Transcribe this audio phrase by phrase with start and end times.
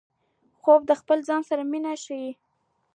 [0.61, 2.31] خوب د خپل ځان سره مینه ښيي